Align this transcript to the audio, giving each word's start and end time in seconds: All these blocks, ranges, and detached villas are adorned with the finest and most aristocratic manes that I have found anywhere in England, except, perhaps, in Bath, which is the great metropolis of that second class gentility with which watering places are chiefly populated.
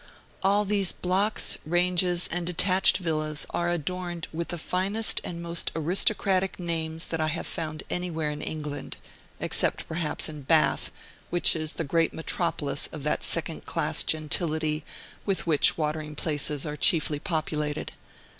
All 0.41 0.65
these 0.65 0.91
blocks, 0.91 1.59
ranges, 1.63 2.27
and 2.31 2.47
detached 2.47 2.97
villas 2.97 3.45
are 3.51 3.69
adorned 3.69 4.27
with 4.33 4.47
the 4.47 4.57
finest 4.57 5.21
and 5.23 5.43
most 5.43 5.71
aristocratic 5.75 6.59
manes 6.59 7.05
that 7.05 7.21
I 7.21 7.27
have 7.27 7.45
found 7.45 7.83
anywhere 7.87 8.31
in 8.31 8.41
England, 8.41 8.97
except, 9.39 9.87
perhaps, 9.87 10.27
in 10.27 10.41
Bath, 10.41 10.91
which 11.29 11.55
is 11.55 11.73
the 11.73 11.83
great 11.83 12.15
metropolis 12.15 12.87
of 12.91 13.03
that 13.03 13.21
second 13.21 13.67
class 13.67 14.01
gentility 14.01 14.83
with 15.23 15.45
which 15.45 15.77
watering 15.77 16.15
places 16.15 16.65
are 16.65 16.75
chiefly 16.75 17.19
populated. 17.19 17.91